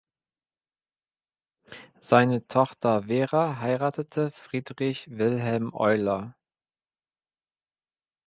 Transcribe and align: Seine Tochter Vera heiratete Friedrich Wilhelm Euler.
Seine 1.99 2.47
Tochter 2.47 3.03
Vera 3.03 3.59
heiratete 3.59 4.31
Friedrich 4.31 5.05
Wilhelm 5.11 5.75
Euler. 5.75 6.35